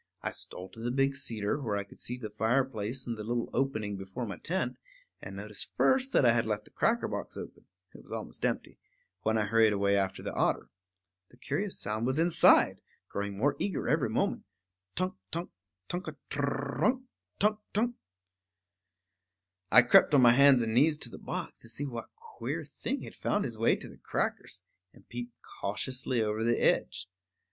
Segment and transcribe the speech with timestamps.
[0.23, 3.51] I stole to the big cedar, where I could see the fireplace and the little
[3.53, 4.77] opening before my tent,
[5.21, 8.79] and noticed first that I had left the cracker box open (it was almost empty)
[9.21, 10.71] when I hurried away after the otter.
[11.29, 14.45] The curious sound was inside, growing more eager every moment
[14.95, 15.51] tunk, tunk,
[15.87, 17.03] tunk a trrrrrrr runk,
[17.37, 17.95] tunk, tunk!
[19.71, 23.03] I crept on my hands and knees to the box, to see what queer thing
[23.03, 24.63] had found his way to the crackers,
[24.93, 27.07] and peeped cautiously over the edge.